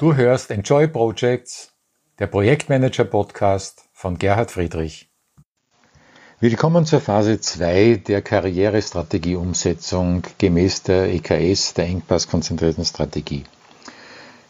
Du 0.00 0.16
hörst 0.16 0.50
Enjoy 0.50 0.88
Projects, 0.88 1.72
der 2.18 2.26
Projektmanager 2.26 3.04
Podcast 3.04 3.84
von 3.92 4.16
Gerhard 4.16 4.50
Friedrich. 4.50 5.10
Willkommen 6.38 6.86
zur 6.86 7.02
Phase 7.02 7.38
2 7.38 8.00
der 8.06 8.22
Karrierestrategieumsetzung 8.22 10.22
gemäß 10.38 10.84
der 10.84 11.12
EKS, 11.12 11.74
der 11.74 11.84
engpasskonzentrierten 11.84 12.86
Strategie. 12.86 13.44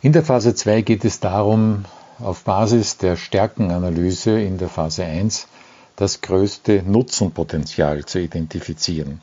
In 0.03 0.13
der 0.13 0.23
Phase 0.23 0.55
2 0.55 0.83
geht 0.83 1.05
es 1.05 1.19
darum, 1.19 1.85
auf 2.21 2.45
Basis 2.45 2.99
der 2.99 3.17
Stärkenanalyse 3.17 4.41
in 4.41 4.57
der 4.57 4.69
Phase 4.69 5.05
1 5.05 5.49
das 5.97 6.21
größte 6.21 6.85
Nutzenpotenzial 6.85 8.05
zu 8.05 8.21
identifizieren. 8.21 9.21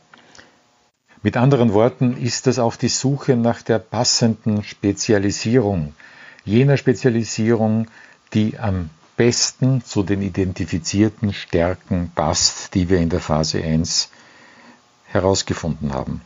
Mit 1.23 1.37
anderen 1.37 1.71
Worten 1.71 2.17
ist 2.17 2.47
es 2.47 2.59
auch 2.59 2.75
die 2.75 2.89
Suche 2.89 3.37
nach 3.37 3.61
der 3.61 3.79
passenden 3.79 4.63
Spezialisierung, 4.63 5.93
jener 6.47 6.77
Spezialisierung, 6.77 7.87
die 8.33 8.57
am 8.57 8.89
besten 9.17 9.83
zu 9.83 10.03
den 10.03 10.21
identifizierten 10.21 11.33
Stärken 11.33 12.11
passt, 12.15 12.73
die 12.73 12.89
wir 12.89 12.99
in 12.99 13.09
der 13.09 13.19
Phase 13.19 13.61
1 13.63 14.09
herausgefunden 15.07 15.93
haben. 15.93 16.21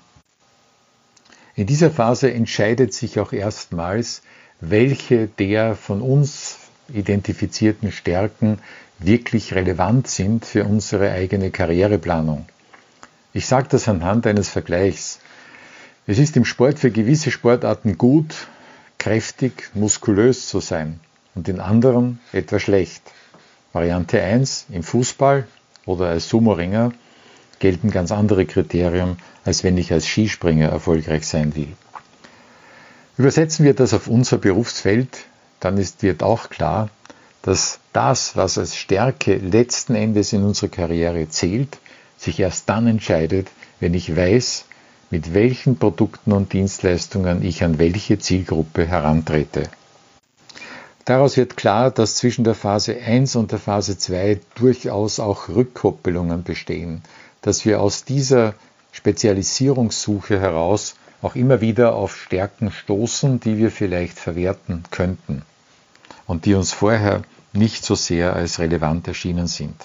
In 1.55 1.65
dieser 1.67 1.91
Phase 1.91 2.31
entscheidet 2.31 2.93
sich 2.93 3.19
auch 3.19 3.33
erstmals, 3.33 4.21
welche 4.59 5.27
der 5.27 5.75
von 5.75 6.01
uns 6.01 6.57
identifizierten 6.93 7.91
Stärken 7.91 8.59
wirklich 8.99 9.53
relevant 9.53 10.07
sind 10.07 10.45
für 10.45 10.65
unsere 10.65 11.11
eigene 11.11 11.49
Karriereplanung. 11.49 12.45
Ich 13.33 13.47
sage 13.47 13.67
das 13.69 13.87
anhand 13.87 14.27
eines 14.27 14.49
Vergleichs. 14.49 15.19
Es 16.05 16.19
ist 16.19 16.35
im 16.37 16.45
Sport 16.45 16.79
für 16.79 16.91
gewisse 16.91 17.31
Sportarten 17.31 17.97
gut, 17.97 18.47
kräftig, 19.01 19.71
muskulös 19.73 20.47
zu 20.47 20.59
sein 20.59 20.99
und 21.33 21.49
in 21.49 21.59
anderen 21.59 22.19
etwa 22.33 22.59
schlecht. 22.59 23.01
Variante 23.73 24.21
1 24.21 24.67
im 24.69 24.83
Fußball 24.83 25.47
oder 25.87 26.09
als 26.09 26.29
Sumo-Ringer 26.29 26.91
gelten 27.57 27.89
ganz 27.89 28.11
andere 28.11 28.45
Kriterien, 28.45 29.17
als 29.43 29.63
wenn 29.63 29.75
ich 29.79 29.91
als 29.91 30.05
Skispringer 30.05 30.69
erfolgreich 30.69 31.25
sein 31.25 31.55
will. 31.55 31.73
Übersetzen 33.17 33.65
wir 33.65 33.73
das 33.73 33.95
auf 33.95 34.05
unser 34.07 34.37
Berufsfeld, 34.37 35.25
dann 35.59 35.79
ist, 35.79 36.03
wird 36.03 36.21
auch 36.21 36.49
klar, 36.49 36.89
dass 37.41 37.79
das, 37.93 38.35
was 38.35 38.59
als 38.59 38.75
Stärke 38.75 39.37
letzten 39.37 39.95
Endes 39.95 40.31
in 40.31 40.43
unserer 40.43 40.69
Karriere 40.69 41.27
zählt, 41.27 41.79
sich 42.17 42.39
erst 42.39 42.69
dann 42.69 42.85
entscheidet, 42.85 43.47
wenn 43.79 43.95
ich 43.95 44.15
weiß, 44.15 44.65
mit 45.11 45.33
welchen 45.33 45.77
Produkten 45.77 46.31
und 46.31 46.53
Dienstleistungen 46.53 47.43
ich 47.43 47.63
an 47.63 47.77
welche 47.77 48.17
Zielgruppe 48.17 48.87
herantrete. 48.87 49.69
Daraus 51.05 51.35
wird 51.35 51.57
klar, 51.57 51.91
dass 51.91 52.15
zwischen 52.15 52.43
der 52.43 52.55
Phase 52.55 52.95
1 52.97 53.35
und 53.35 53.51
der 53.51 53.59
Phase 53.59 53.97
2 53.97 54.39
durchaus 54.55 55.19
auch 55.19 55.49
Rückkoppelungen 55.49 56.43
bestehen, 56.43 57.01
dass 57.41 57.65
wir 57.65 57.81
aus 57.81 58.05
dieser 58.05 58.53
Spezialisierungssuche 58.91 60.39
heraus 60.39 60.95
auch 61.21 61.35
immer 61.35 61.61
wieder 61.61 61.95
auf 61.95 62.15
Stärken 62.15 62.71
stoßen, 62.71 63.39
die 63.39 63.57
wir 63.57 63.71
vielleicht 63.71 64.17
verwerten 64.17 64.83
könnten 64.91 65.43
und 66.27 66.45
die 66.45 66.53
uns 66.53 66.71
vorher 66.71 67.23
nicht 67.53 67.83
so 67.83 67.95
sehr 67.95 68.33
als 68.33 68.59
relevant 68.59 69.07
erschienen 69.07 69.47
sind. 69.47 69.75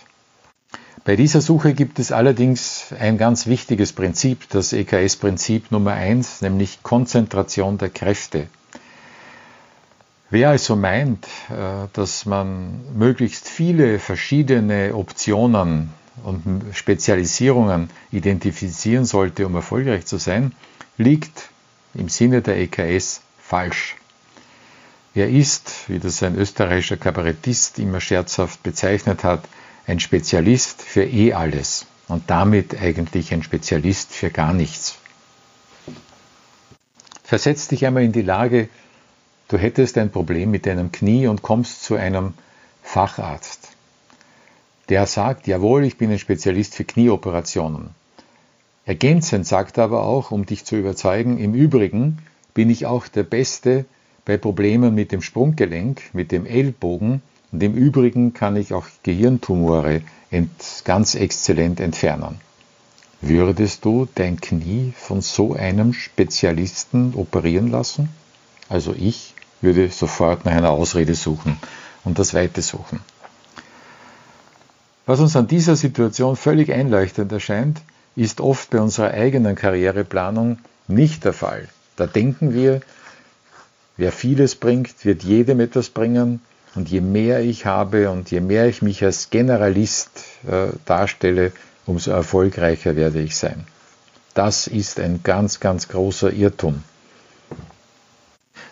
Bei 1.07 1.15
dieser 1.15 1.41
Suche 1.41 1.73
gibt 1.73 2.01
es 2.01 2.11
allerdings 2.11 2.93
ein 2.99 3.17
ganz 3.17 3.47
wichtiges 3.47 3.93
Prinzip, 3.93 4.49
das 4.49 4.73
EKS-Prinzip 4.73 5.71
Nummer 5.71 5.93
1, 5.93 6.43
nämlich 6.43 6.83
Konzentration 6.83 7.79
der 7.79 7.91
Kräfte. 7.91 8.49
Wer 10.31 10.51
also 10.51 10.75
meint, 10.75 11.25
äh, 11.49 11.87
dass 11.93 12.27
man 12.27 12.81
möglichst 12.99 13.49
viele 13.49 14.01
verschiedene 14.01 14.97
Optionen 14.97 15.91
und 16.25 16.65
Spezialisierungen 16.73 17.89
identifizieren 18.11 19.05
sollte, 19.05 19.47
um 19.47 19.55
erfolgreich 19.55 20.07
zu 20.07 20.17
sein, 20.17 20.57
liegt 20.99 21.51
im 21.95 22.09
Sinne 22.09 22.43
der 22.43 22.59
EKS 22.59 23.21
falsch. 23.39 23.95
Er 25.15 25.31
ist, 25.31 25.89
wie 25.89 26.01
das 26.01 26.25
ein 26.25 26.35
österreichischer 26.37 26.97
Kabarettist 26.97 27.79
immer 27.79 28.01
scherzhaft 28.01 28.65
bezeichnet 28.65 29.23
hat, 29.23 29.45
ein 29.87 30.01
Spezialist 30.01 30.83
für 30.83 31.05
eh 31.05 31.33
alles 31.33 31.87
und 32.09 32.25
damit 32.29 32.81
eigentlich 32.81 33.33
ein 33.33 33.43
Spezialist 33.43 34.13
für 34.13 34.31
gar 34.31 34.53
nichts. 34.53 34.99
Versetz 37.23 37.69
dich 37.69 37.87
einmal 37.87 38.05
in 38.05 38.13
die 38.13 38.23
Lage, 38.23 38.69
du 39.49 39.59
hättest 39.59 39.99
ein 39.99 40.11
Problem 40.11 40.51
mit 40.51 40.67
deinem 40.67 40.93
Knie 40.93 41.27
und 41.27 41.43
kommst 41.43 41.85
zu 41.85 41.95
einem 41.97 42.35
Facharzt. 42.83 43.71
Der 44.89 45.07
sagt, 45.07 45.47
jawohl, 45.47 45.85
ich 45.85 45.99
bin 45.99 46.11
ein 46.11 46.19
Spezialist 46.19 46.75
für 46.75 46.85
Knieoperationen. 46.85 47.91
Ergänzend 48.85 49.47
sagt 49.47 49.79
er 49.79 49.85
aber 49.85 50.05
auch, 50.05 50.31
um 50.31 50.47
dich 50.47 50.65
zu 50.65 50.77
überzeugen, 50.77 51.39
im 51.39 51.55
Übrigen 51.55 52.19
bin 52.55 52.71
ich 52.71 52.87
auch 52.87 53.09
der 53.09 53.25
Beste 53.25 53.85
bei 54.25 54.37
Problemen 54.37 54.95
mit 54.95 55.11
dem 55.11 55.23
Sprunggelenk, 55.23 56.03
mit 56.13 56.31
dem 56.31 56.47
Ellbogen 56.47 57.23
und 57.53 57.63
im 57.63 57.75
Übrigen 57.75 58.35
kann 58.35 58.57
ich 58.57 58.75
auch 58.75 58.87
Gehirntumore 59.03 60.03
ganz 60.85 61.15
exzellent 61.15 61.81
entfernen. 61.81 62.41
Würdest 63.21 63.85
du 63.85 64.07
dein 64.15 64.41
Knie 64.41 64.93
von 64.97 65.23
so 65.23 65.55
einem 65.55 65.93
Spezialisten 65.93 67.15
operieren 67.15 67.71
lassen? 67.71 68.11
Also 68.69 68.95
ich 68.97 69.35
würde 69.61 69.89
sofort 69.89 70.45
nach 70.45 70.53
einer 70.53 70.71
Ausrede 70.71 71.15
suchen 71.15 71.57
und 72.05 72.19
das 72.19 72.35
Weite 72.35 72.61
suchen. 72.63 73.01
Was 75.07 75.21
uns 75.21 75.37
an 75.37 75.47
dieser 75.47 75.77
Situation 75.77 76.37
völlig 76.37 76.73
einleuchtend 76.73 77.33
erscheint, 77.33 77.81
ist 78.17 78.41
oft 78.41 78.71
bei 78.71 78.81
unserer 78.81 79.13
eigenen 79.13 79.55
Karriereplanung 79.55 80.59
nicht 80.89 81.25
der 81.25 81.33
Fall. 81.33 81.69
Da 81.97 82.07
denken 82.07 82.53
wir, 82.53 82.81
wer 83.97 84.13
vieles 84.13 84.57
bringt, 84.57 85.05
wird 85.05 85.23
jedem 85.23 85.61
etwas 85.61 85.91
bringen 85.91 86.41
und 86.77 86.89
je 86.89 87.01
mehr 87.01 87.41
ich 87.41 87.67
habe 87.67 88.11
und 88.11 88.31
je 88.31 88.41
mehr 88.41 88.67
ich 88.67 88.83
mich 88.83 89.03
als 89.03 89.31
Generalist 89.31 90.11
äh, 90.47 90.69
darstelle, 90.85 91.53
umso 91.87 92.11
erfolgreicher 92.11 92.97
werde 92.97 93.21
ich 93.21 93.37
sein. 93.37 93.67
Das 94.35 94.67
ist 94.67 95.01
ein 95.01 95.21
ganz, 95.23 95.61
ganz 95.61 95.89
großer 95.89 96.33
Irrtum. 96.33 96.83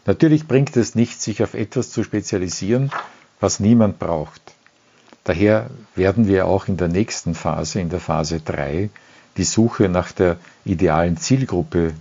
Natürlich 0.06 0.46
bringt 0.46 0.76
es 0.76 0.94
nichts, 0.94 1.24
sich 1.24 1.42
auf 1.42 1.54
etwas 1.54 1.90
zu 1.90 2.04
spezialisieren, 2.04 2.90
was 3.40 3.60
niemand 3.60 3.98
braucht. 3.98 4.42
Daher 5.24 5.70
werden 5.94 6.28
wir 6.28 6.46
auch 6.46 6.68
in 6.68 6.76
der 6.76 6.88
nächsten 6.88 7.34
Phase, 7.34 7.80
in 7.80 7.88
der 7.88 8.00
Phase 8.00 8.40
3, 8.40 8.90
die 9.38 9.44
Suche 9.44 9.88
nach 9.88 10.12
der 10.12 10.36
idealen 10.66 11.16
Zielgruppe 11.16 11.94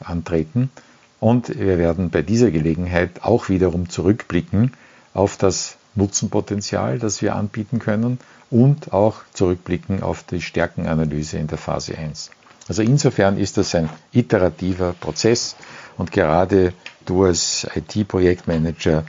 antreten 0.00 0.70
und 1.18 1.58
wir 1.58 1.78
werden 1.78 2.10
bei 2.10 2.20
dieser 2.22 2.50
Gelegenheit 2.50 3.22
auch 3.22 3.48
wiederum 3.48 3.88
zurückblicken 3.88 4.72
auf 5.18 5.36
das 5.36 5.76
Nutzenpotenzial, 5.96 7.00
das 7.00 7.22
wir 7.22 7.34
anbieten 7.34 7.80
können 7.80 8.20
und 8.50 8.92
auch 8.92 9.16
zurückblicken 9.34 10.00
auf 10.02 10.22
die 10.22 10.40
Stärkenanalyse 10.40 11.38
in 11.38 11.48
der 11.48 11.58
Phase 11.58 11.98
1. 11.98 12.30
Also 12.68 12.82
insofern 12.82 13.36
ist 13.36 13.56
das 13.56 13.74
ein 13.74 13.90
iterativer 14.12 14.92
Prozess 14.92 15.56
und 15.96 16.12
gerade 16.12 16.72
du 17.04 17.24
als 17.24 17.66
IT-Projektmanager 17.74 19.04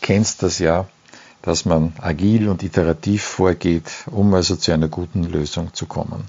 kennst 0.00 0.42
das 0.42 0.58
ja, 0.58 0.88
dass 1.42 1.64
man 1.64 1.92
agil 2.00 2.48
und 2.48 2.64
iterativ 2.64 3.22
vorgeht, 3.22 3.88
um 4.06 4.34
also 4.34 4.56
zu 4.56 4.72
einer 4.72 4.88
guten 4.88 5.22
Lösung 5.24 5.72
zu 5.74 5.86
kommen. 5.86 6.24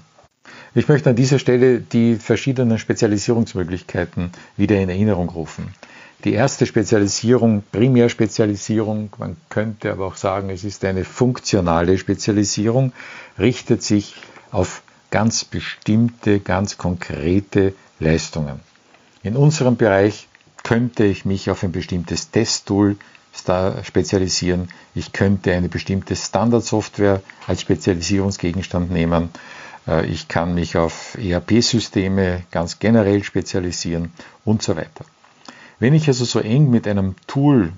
Ich 0.76 0.88
möchte 0.88 1.10
an 1.10 1.16
dieser 1.16 1.40
Stelle 1.40 1.80
die 1.80 2.16
verschiedenen 2.16 2.78
Spezialisierungsmöglichkeiten 2.78 4.30
wieder 4.56 4.78
in 4.80 4.88
Erinnerung 4.88 5.28
rufen. 5.28 5.74
Die 6.22 6.32
erste 6.32 6.64
Spezialisierung, 6.64 7.62
Primärspezialisierung, 7.72 9.10
man 9.18 9.36
könnte 9.50 9.92
aber 9.92 10.06
auch 10.06 10.16
sagen, 10.16 10.48
es 10.50 10.64
ist 10.64 10.84
eine 10.84 11.04
funktionale 11.04 11.98
Spezialisierung, 11.98 12.92
richtet 13.38 13.82
sich 13.82 14.14
auf 14.50 14.82
ganz 15.10 15.44
bestimmte, 15.44 16.40
ganz 16.40 16.78
konkrete 16.78 17.74
Leistungen. 18.00 18.60
In 19.22 19.36
unserem 19.36 19.76
Bereich 19.76 20.28
könnte 20.62 21.04
ich 21.04 21.24
mich 21.24 21.50
auf 21.50 21.62
ein 21.62 21.72
bestimmtes 21.72 22.30
Testtool 22.30 22.96
spezialisieren. 23.82 24.68
Ich 24.94 25.12
könnte 25.12 25.52
eine 25.52 25.68
bestimmte 25.68 26.16
Standardsoftware 26.16 27.20
als 27.46 27.60
Spezialisierungsgegenstand 27.60 28.90
nehmen. 28.90 29.30
Äh, 29.86 30.06
ich 30.06 30.28
kann 30.28 30.54
mich 30.54 30.76
auf 30.76 31.16
ERP-Systeme 31.20 32.44
ganz 32.50 32.78
generell 32.78 33.24
spezialisieren 33.24 34.12
und 34.44 34.62
so 34.62 34.76
weiter. 34.76 35.04
Wenn 35.80 35.92
ich 35.92 36.06
also 36.06 36.24
so 36.24 36.38
eng 36.38 36.70
mit 36.70 36.86
einem 36.86 37.16
Tool 37.26 37.72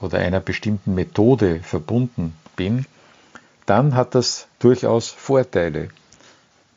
oder 0.00 0.18
einer 0.18 0.40
bestimmten 0.40 0.94
Methode 0.94 1.60
verbunden 1.62 2.34
bin, 2.56 2.86
dann 3.66 3.94
hat 3.94 4.14
das 4.14 4.46
durchaus 4.58 5.08
Vorteile. 5.08 5.90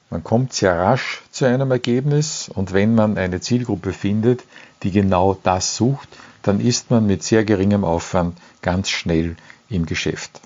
Man 0.09 0.23
kommt 0.23 0.53
sehr 0.53 0.77
rasch 0.77 1.23
zu 1.31 1.45
einem 1.45 1.71
Ergebnis 1.71 2.49
und 2.53 2.73
wenn 2.73 2.93
man 2.93 3.17
eine 3.17 3.39
Zielgruppe 3.39 3.93
findet, 3.93 4.43
die 4.83 4.91
genau 4.91 5.39
das 5.41 5.77
sucht, 5.77 6.09
dann 6.41 6.59
ist 6.59 6.91
man 6.91 7.07
mit 7.07 7.23
sehr 7.23 7.45
geringem 7.45 7.85
Aufwand 7.85 8.37
ganz 8.61 8.89
schnell 8.89 9.37
im 9.69 9.85
Geschäft. 9.85 10.41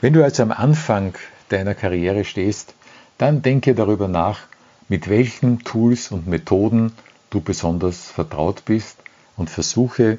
Wenn 0.00 0.12
du 0.12 0.24
also 0.24 0.42
am 0.42 0.50
Anfang 0.50 1.14
deiner 1.50 1.74
Karriere 1.74 2.24
stehst, 2.24 2.74
dann 3.16 3.42
denke 3.42 3.76
darüber 3.76 4.08
nach, 4.08 4.40
mit 4.88 5.08
welchen 5.08 5.60
Tools 5.60 6.10
und 6.10 6.26
Methoden 6.26 6.92
du 7.30 7.40
besonders 7.40 8.10
vertraut 8.10 8.64
bist 8.64 9.03
und 9.36 9.50
versuche 9.50 10.18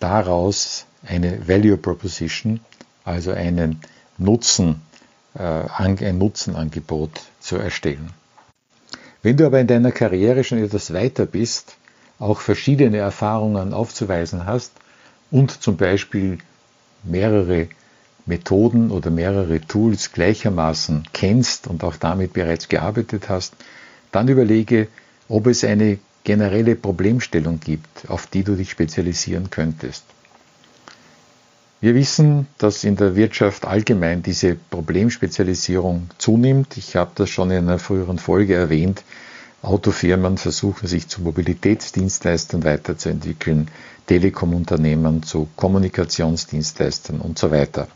daraus 0.00 0.86
eine 1.06 1.48
Value 1.48 1.76
Proposition, 1.76 2.60
also 3.04 3.32
einen 3.32 3.80
Nutzen, 4.18 4.82
äh, 5.34 5.42
ein 5.42 6.18
Nutzenangebot 6.18 7.22
zu 7.40 7.56
erstellen. 7.56 8.10
Wenn 9.22 9.36
du 9.36 9.46
aber 9.46 9.60
in 9.60 9.66
deiner 9.66 9.92
Karriere 9.92 10.44
schon 10.44 10.62
etwas 10.62 10.92
weiter 10.92 11.26
bist, 11.26 11.76
auch 12.18 12.40
verschiedene 12.40 12.98
Erfahrungen 12.98 13.74
aufzuweisen 13.74 14.46
hast 14.46 14.72
und 15.30 15.62
zum 15.62 15.76
Beispiel 15.76 16.38
mehrere 17.02 17.68
Methoden 18.24 18.90
oder 18.90 19.10
mehrere 19.10 19.60
Tools 19.60 20.12
gleichermaßen 20.12 21.08
kennst 21.12 21.66
und 21.66 21.84
auch 21.84 21.96
damit 21.96 22.32
bereits 22.32 22.68
gearbeitet 22.68 23.28
hast, 23.28 23.54
dann 24.12 24.28
überlege, 24.28 24.88
ob 25.28 25.46
es 25.46 25.62
eine 25.64 25.98
generelle 26.26 26.74
Problemstellung 26.74 27.60
gibt, 27.60 28.10
auf 28.10 28.26
die 28.26 28.42
du 28.42 28.56
dich 28.56 28.70
spezialisieren 28.70 29.48
könntest. 29.48 30.02
Wir 31.80 31.94
wissen, 31.94 32.48
dass 32.58 32.82
in 32.82 32.96
der 32.96 33.14
Wirtschaft 33.14 33.64
allgemein 33.64 34.24
diese 34.24 34.56
Problemspezialisierung 34.56 36.10
zunimmt. 36.18 36.76
Ich 36.78 36.96
habe 36.96 37.12
das 37.14 37.30
schon 37.30 37.52
in 37.52 37.58
einer 37.58 37.78
früheren 37.78 38.18
Folge 38.18 38.54
erwähnt. 38.54 39.04
Autofirmen 39.62 40.36
versuchen 40.36 40.88
sich 40.88 41.06
zu 41.06 41.22
Mobilitätsdienstleistern 41.22 42.64
weiterzuentwickeln, 42.64 43.68
Telekomunternehmen 44.08 45.22
zu 45.22 45.48
Kommunikationsdienstleistern 45.54 47.20
und 47.20 47.38
so 47.38 47.52
weiter. 47.52 47.86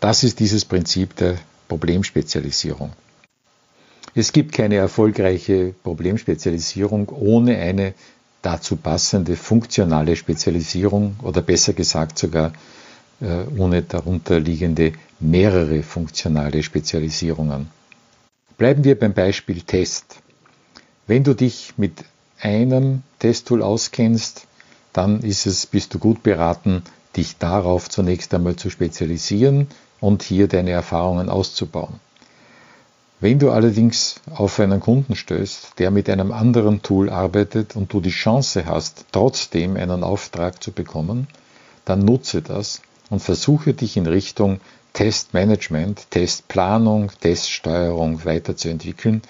Das 0.00 0.24
ist 0.24 0.40
dieses 0.40 0.64
Prinzip 0.64 1.16
der 1.16 1.36
Problemspezialisierung. 1.68 2.92
Es 4.14 4.32
gibt 4.32 4.52
keine 4.52 4.76
erfolgreiche 4.76 5.74
Problemspezialisierung 5.82 7.08
ohne 7.10 7.58
eine 7.58 7.94
dazu 8.42 8.76
passende 8.76 9.36
funktionale 9.36 10.16
Spezialisierung 10.16 11.16
oder 11.22 11.42
besser 11.42 11.72
gesagt 11.72 12.18
sogar 12.18 12.52
äh, 13.20 13.44
ohne 13.58 13.82
darunter 13.82 14.40
liegende 14.40 14.92
mehrere 15.20 15.82
funktionale 15.82 16.62
Spezialisierungen. 16.62 17.68
Bleiben 18.56 18.84
wir 18.84 18.98
beim 18.98 19.12
Beispiel 19.12 19.62
Test. 19.62 20.16
Wenn 21.06 21.24
du 21.24 21.34
dich 21.34 21.74
mit 21.76 22.04
einem 22.40 23.02
Testtool 23.18 23.62
auskennst, 23.62 24.46
dann 24.92 25.20
ist 25.22 25.46
es, 25.46 25.66
bist 25.66 25.94
du 25.94 25.98
gut 25.98 26.22
beraten, 26.22 26.82
dich 27.16 27.38
darauf 27.38 27.88
zunächst 27.88 28.32
einmal 28.34 28.56
zu 28.56 28.70
spezialisieren 28.70 29.68
und 30.00 30.22
hier 30.22 30.48
deine 30.48 30.70
Erfahrungen 30.70 31.28
auszubauen. 31.28 32.00
Wenn 33.20 33.40
du 33.40 33.50
allerdings 33.50 34.20
auf 34.32 34.60
einen 34.60 34.78
Kunden 34.78 35.16
stößt, 35.16 35.78
der 35.78 35.90
mit 35.90 36.08
einem 36.08 36.30
anderen 36.30 36.82
Tool 36.82 37.10
arbeitet 37.10 37.74
und 37.74 37.92
du 37.92 38.00
die 38.00 38.10
Chance 38.10 38.66
hast, 38.66 39.06
trotzdem 39.10 39.76
einen 39.76 40.04
Auftrag 40.04 40.62
zu 40.62 40.70
bekommen, 40.70 41.26
dann 41.84 42.04
nutze 42.04 42.42
das 42.42 42.80
und 43.10 43.20
versuche 43.20 43.74
dich 43.74 43.96
in 43.96 44.06
Richtung 44.06 44.60
Testmanagement, 44.92 46.10
Testplanung, 46.10 47.10
Teststeuerung 47.20 48.24
weiterzuentwickeln, 48.24 49.22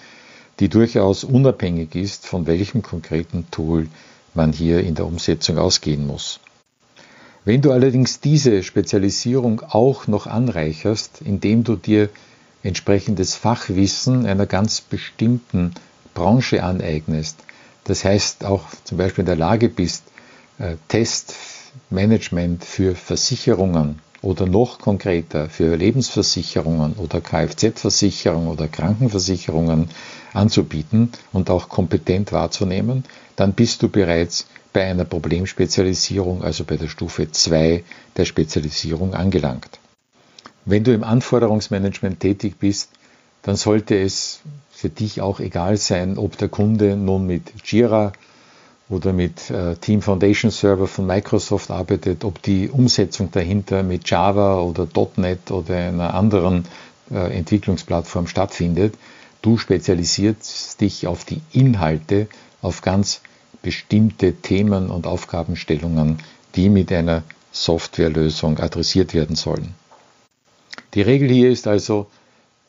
die 0.59 0.69
durchaus 0.69 1.23
unabhängig 1.23 1.95
ist, 1.95 2.27
von 2.27 2.45
welchem 2.45 2.83
konkreten 2.83 3.47
Tool 3.49 3.87
man 4.35 4.53
hier 4.53 4.81
in 4.81 4.93
der 4.93 5.07
Umsetzung 5.07 5.57
ausgehen 5.57 6.05
muss. 6.05 6.39
Wenn 7.43 7.61
du 7.61 7.71
allerdings 7.71 8.19
diese 8.19 8.61
Spezialisierung 8.61 9.61
auch 9.67 10.05
noch 10.05 10.27
anreicherst, 10.27 11.21
indem 11.25 11.63
du 11.63 11.75
dir 11.75 12.09
entsprechendes 12.63 13.35
Fachwissen 13.35 14.25
einer 14.25 14.45
ganz 14.45 14.81
bestimmten 14.81 15.73
Branche 16.13 16.63
aneignest, 16.63 17.37
das 17.85 18.03
heißt 18.03 18.45
auch 18.45 18.65
zum 18.83 18.97
Beispiel 18.97 19.21
in 19.21 19.27
der 19.27 19.35
Lage 19.35 19.69
bist, 19.69 20.03
äh, 20.57 20.75
Testmanagement 20.87 22.65
für 22.65 22.95
Versicherungen 22.95 23.99
oder 24.21 24.45
noch 24.45 24.79
konkreter 24.79 25.49
für 25.49 25.75
Lebensversicherungen 25.75 26.93
oder 26.93 27.21
Kfz-Versicherungen 27.21 28.49
oder 28.49 28.67
Krankenversicherungen 28.67 29.89
anzubieten 30.33 31.11
und 31.31 31.49
auch 31.49 31.69
kompetent 31.69 32.31
wahrzunehmen, 32.31 33.05
dann 33.35 33.53
bist 33.53 33.81
du 33.81 33.89
bereits 33.89 34.47
bei 34.73 34.85
einer 34.85 35.05
Problemspezialisierung, 35.05 36.43
also 36.43 36.63
bei 36.63 36.77
der 36.77 36.89
Stufe 36.89 37.31
2 37.31 37.83
der 38.17 38.25
Spezialisierung 38.25 39.13
angelangt. 39.13 39.79
Wenn 40.69 40.83
du 40.83 40.93
im 40.93 41.03
Anforderungsmanagement 41.03 42.19
tätig 42.19 42.59
bist, 42.59 42.91
dann 43.41 43.55
sollte 43.55 43.99
es 43.99 44.41
für 44.69 44.89
dich 44.89 45.19
auch 45.19 45.39
egal 45.39 45.77
sein, 45.77 46.19
ob 46.19 46.37
der 46.37 46.47
Kunde 46.47 46.95
nun 46.95 47.25
mit 47.25 47.51
Jira 47.65 48.13
oder 48.87 49.11
mit 49.11 49.49
äh, 49.49 49.77
Team 49.77 50.03
Foundation 50.03 50.51
Server 50.51 50.85
von 50.85 51.07
Microsoft 51.07 51.71
arbeitet, 51.71 52.23
ob 52.23 52.43
die 52.43 52.69
Umsetzung 52.69 53.31
dahinter 53.31 53.81
mit 53.81 54.07
Java 54.11 54.61
oder 54.61 54.87
.NET 55.17 55.49
oder 55.49 55.75
einer 55.75 56.13
anderen 56.13 56.65
äh, 57.09 57.35
Entwicklungsplattform 57.35 58.27
stattfindet. 58.27 58.93
Du 59.41 59.57
spezialisierst 59.57 60.79
dich 60.81 61.07
auf 61.07 61.25
die 61.25 61.41
Inhalte, 61.51 62.27
auf 62.61 62.83
ganz 62.83 63.21
bestimmte 63.63 64.33
Themen 64.33 64.91
und 64.91 65.07
Aufgabenstellungen, 65.07 66.19
die 66.55 66.69
mit 66.69 66.91
einer 66.91 67.23
Softwarelösung 67.51 68.59
adressiert 68.59 69.15
werden 69.15 69.35
sollen. 69.35 69.73
Die 70.93 71.01
Regel 71.01 71.29
hier 71.29 71.51
ist 71.51 71.67
also, 71.67 72.07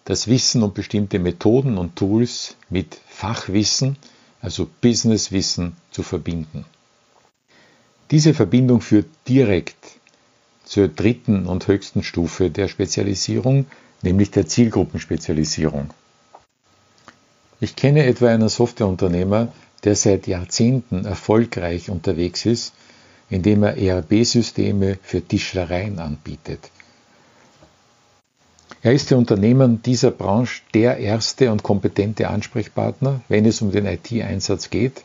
das 0.04 0.26
Wissen 0.26 0.62
um 0.62 0.72
bestimmte 0.72 1.18
Methoden 1.18 1.78
und 1.78 1.96
Tools 1.96 2.56
mit 2.68 2.98
Fachwissen, 3.08 3.96
also 4.40 4.68
Businesswissen, 4.80 5.76
zu 5.90 6.02
verbinden. 6.02 6.64
Diese 8.10 8.34
Verbindung 8.34 8.80
führt 8.80 9.06
direkt 9.28 9.76
zur 10.64 10.88
dritten 10.88 11.46
und 11.46 11.68
höchsten 11.68 12.02
Stufe 12.02 12.50
der 12.50 12.68
Spezialisierung, 12.68 13.66
nämlich 14.02 14.30
der 14.30 14.46
Zielgruppenspezialisierung. 14.46 15.90
Ich 17.60 17.76
kenne 17.76 18.04
etwa 18.06 18.28
einen 18.28 18.48
Softwareunternehmer, 18.48 19.52
der 19.84 19.96
seit 19.96 20.26
Jahrzehnten 20.26 21.04
erfolgreich 21.04 21.90
unterwegs 21.90 22.46
ist, 22.46 22.72
indem 23.28 23.62
er 23.62 23.76
ERP-Systeme 23.76 24.98
für 25.02 25.22
Tischlereien 25.22 25.98
anbietet. 25.98 26.70
Er 28.82 28.92
ist 28.92 29.08
für 29.08 29.16
Unternehmen 29.16 29.82
dieser 29.82 30.10
Branche 30.10 30.62
der 30.72 30.98
erste 30.98 31.52
und 31.52 31.62
kompetente 31.62 32.28
Ansprechpartner, 32.28 33.20
wenn 33.28 33.44
es 33.44 33.60
um 33.60 33.72
den 33.72 33.86
IT-Einsatz 33.86 34.70
geht. 34.70 35.04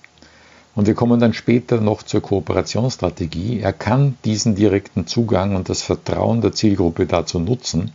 Und 0.76 0.88
wir 0.88 0.94
kommen 0.94 1.20
dann 1.20 1.34
später 1.34 1.80
noch 1.82 2.04
zur 2.04 2.22
Kooperationsstrategie. 2.22 3.60
Er 3.60 3.74
kann 3.74 4.18
diesen 4.26 4.56
direkten 4.56 5.08
Zugang 5.08 5.56
und 5.56 5.70
das 5.70 5.82
Vertrauen 5.82 6.42
der 6.42 6.54
Zielgruppe 6.54 7.06
dazu 7.06 7.40
nutzen, 7.40 7.92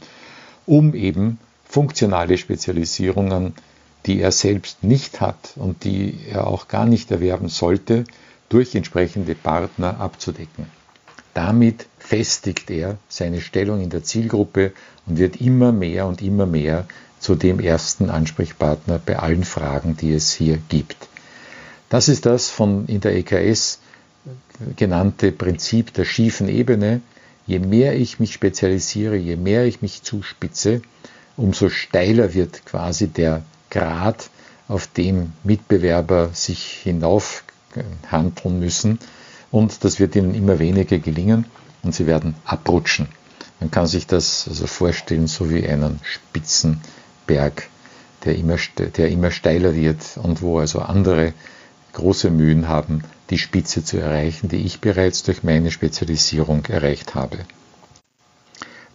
um 0.66 0.94
eben 0.94 1.38
funktionale 1.64 2.36
Spezialisierungen 2.36 3.54
die 4.06 4.20
er 4.20 4.32
selbst 4.32 4.82
nicht 4.82 5.20
hat 5.20 5.52
und 5.56 5.84
die 5.84 6.18
er 6.30 6.46
auch 6.46 6.68
gar 6.68 6.86
nicht 6.86 7.10
erwerben 7.10 7.48
sollte, 7.48 8.04
durch 8.48 8.74
entsprechende 8.74 9.34
Partner 9.34 10.00
abzudecken. 10.00 10.66
Damit 11.34 11.86
festigt 12.10 12.70
er 12.70 12.98
seine 13.08 13.40
Stellung 13.40 13.80
in 13.80 13.88
der 13.88 14.02
Zielgruppe 14.02 14.72
und 15.06 15.18
wird 15.18 15.40
immer 15.40 15.70
mehr 15.70 16.08
und 16.08 16.20
immer 16.22 16.44
mehr 16.44 16.86
zu 17.20 17.36
dem 17.36 17.60
ersten 17.60 18.10
Ansprechpartner 18.10 18.98
bei 18.98 19.16
allen 19.16 19.44
Fragen, 19.44 19.96
die 19.96 20.12
es 20.12 20.32
hier 20.32 20.58
gibt. 20.68 20.96
Das 21.88 22.08
ist 22.08 22.26
das 22.26 22.50
von 22.50 22.86
in 22.86 23.00
der 23.00 23.14
EKS 23.14 23.78
genannte 24.74 25.30
Prinzip 25.30 25.94
der 25.94 26.04
schiefen 26.04 26.48
Ebene. 26.48 27.00
Je 27.46 27.60
mehr 27.60 27.94
ich 27.94 28.18
mich 28.18 28.32
spezialisiere, 28.32 29.14
je 29.14 29.36
mehr 29.36 29.64
ich 29.66 29.80
mich 29.80 30.02
zuspitze, 30.02 30.82
umso 31.36 31.68
steiler 31.68 32.34
wird 32.34 32.66
quasi 32.66 33.06
der 33.06 33.44
Grad, 33.70 34.30
auf 34.66 34.88
dem 34.88 35.32
Mitbewerber 35.44 36.30
sich 36.32 36.80
hinauf 36.82 37.44
handeln 38.10 38.58
müssen. 38.58 38.98
Und 39.52 39.84
das 39.84 40.00
wird 40.00 40.16
ihnen 40.16 40.34
immer 40.34 40.58
weniger 40.58 40.98
gelingen 40.98 41.44
und 41.82 41.94
sie 41.94 42.06
werden 42.06 42.34
abrutschen. 42.44 43.08
Man 43.60 43.70
kann 43.70 43.86
sich 43.86 44.06
das 44.06 44.46
also 44.48 44.66
vorstellen, 44.66 45.26
so 45.26 45.50
wie 45.50 45.66
einen 45.66 46.00
Spitzenberg, 46.02 47.68
der 48.24 48.36
immer, 48.36 48.56
der 48.78 49.08
immer 49.08 49.30
steiler 49.30 49.74
wird 49.74 50.02
und 50.22 50.42
wo 50.42 50.58
also 50.58 50.80
andere 50.80 51.32
große 51.92 52.30
Mühen 52.30 52.68
haben, 52.68 53.02
die 53.30 53.38
Spitze 53.38 53.84
zu 53.84 53.98
erreichen, 53.98 54.48
die 54.48 54.64
ich 54.64 54.80
bereits 54.80 55.22
durch 55.22 55.42
meine 55.42 55.70
Spezialisierung 55.70 56.64
erreicht 56.66 57.14
habe. 57.14 57.38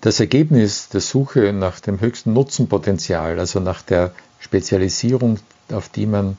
Das 0.01 0.19
Ergebnis 0.19 0.89
der 0.89 1.01
Suche 1.01 1.51
nach 1.51 1.79
dem 1.79 1.99
höchsten 1.99 2.33
Nutzenpotenzial, 2.33 3.39
also 3.39 3.59
nach 3.59 3.81
der 3.81 4.13
Spezialisierung, 4.39 5.39
auf 5.71 5.89
die 5.89 6.05
man 6.05 6.37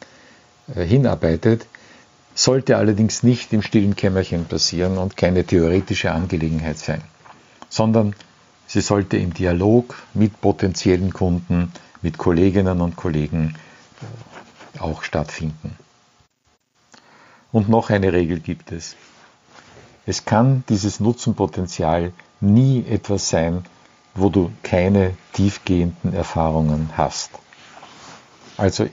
äh, 0.75 0.85
hinarbeitet, 0.85 1.67
sollte 2.37 2.76
allerdings 2.76 3.23
nicht 3.23 3.52
im 3.55 3.62
stillen 3.62 3.97
Kämmerchen 3.97 4.45
passieren 4.45 4.99
und 4.99 5.16
keine 5.16 5.45
theoretische 5.45 6.12
Angelegenheit 6.12 6.78
sein, 6.78 7.02
sondern 7.71 8.14
sie 8.66 8.83
sollte 8.83 9.16
im 9.16 9.33
Dialog 9.33 9.97
mit 10.12 10.40
potenziellen 10.43 11.12
Kunden, 11.14 11.73
mit 12.02 12.19
Kolleginnen 12.19 12.83
und 12.83 12.95
Kollegen 12.95 13.57
äh, 14.76 14.81
auch 14.81 15.02
stattfinden. 15.02 15.76
Und 17.52 17.71
noch 17.71 17.88
eine 17.88 18.12
Regel 18.12 18.38
gibt 18.40 18.71
es. 18.71 18.97
Es 20.05 20.26
kann 20.26 20.62
dieses 20.69 21.00
Nutzenpotenzial 21.00 22.12
nie 22.40 22.85
etwas 22.87 23.31
sein, 23.31 23.64
wo 24.14 24.28
du 24.28 24.52
keine 24.62 25.16
tiefgehenden 25.33 26.12
Erfahrungen 26.12 26.90
hast. 26.99 27.31
Also 28.59 28.88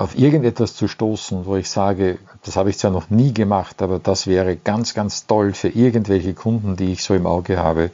auf 0.00 0.16
irgendetwas 0.16 0.74
zu 0.74 0.88
stoßen, 0.88 1.44
wo 1.44 1.56
ich 1.56 1.68
sage, 1.68 2.18
das 2.44 2.56
habe 2.56 2.70
ich 2.70 2.78
zwar 2.78 2.90
noch 2.90 3.10
nie 3.10 3.34
gemacht, 3.34 3.82
aber 3.82 3.98
das 3.98 4.26
wäre 4.26 4.56
ganz, 4.56 4.94
ganz 4.94 5.26
toll 5.26 5.52
für 5.52 5.68
irgendwelche 5.68 6.32
Kunden, 6.32 6.74
die 6.74 6.92
ich 6.92 7.02
so 7.04 7.14
im 7.14 7.26
Auge 7.26 7.58
habe, 7.58 7.90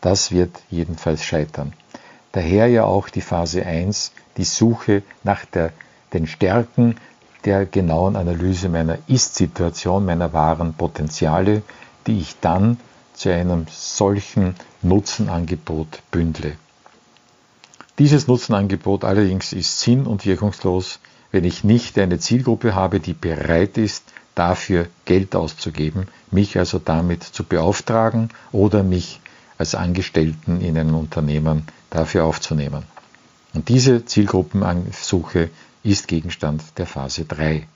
das 0.00 0.30
wird 0.30 0.52
jedenfalls 0.70 1.24
scheitern. 1.24 1.72
Daher 2.30 2.68
ja 2.68 2.84
auch 2.84 3.08
die 3.08 3.22
Phase 3.22 3.66
1, 3.66 4.12
die 4.36 4.44
Suche 4.44 5.02
nach 5.24 5.44
der, 5.46 5.72
den 6.12 6.28
Stärken 6.28 6.94
der 7.44 7.66
genauen 7.66 8.14
Analyse 8.14 8.68
meiner 8.68 8.98
Ist-Situation, 9.08 10.04
meiner 10.04 10.32
wahren 10.32 10.74
Potenziale, 10.74 11.62
die 12.06 12.20
ich 12.20 12.36
dann 12.40 12.78
zu 13.14 13.32
einem 13.32 13.66
solchen 13.68 14.54
Nutzenangebot 14.82 16.02
bündle. 16.12 16.52
Dieses 17.98 18.28
Nutzenangebot 18.28 19.02
allerdings 19.02 19.52
ist 19.52 19.80
sinn- 19.80 20.06
und 20.06 20.24
wirkungslos, 20.24 21.00
wenn 21.32 21.44
ich 21.44 21.64
nicht 21.64 21.98
eine 21.98 22.18
Zielgruppe 22.18 22.74
habe, 22.74 23.00
die 23.00 23.14
bereit 23.14 23.78
ist, 23.78 24.04
dafür 24.34 24.86
Geld 25.04 25.34
auszugeben, 25.34 26.06
mich 26.30 26.58
also 26.58 26.78
damit 26.78 27.24
zu 27.24 27.44
beauftragen 27.44 28.30
oder 28.52 28.82
mich 28.82 29.20
als 29.58 29.74
Angestellten 29.74 30.60
in 30.60 30.78
einem 30.78 30.94
Unternehmen 30.94 31.64
dafür 31.90 32.24
aufzunehmen. 32.24 32.84
Und 33.54 33.68
diese 33.68 34.04
Zielgruppensuche 34.04 35.50
ist 35.82 36.06
Gegenstand 36.06 36.62
der 36.76 36.86
Phase 36.86 37.24
3. 37.24 37.66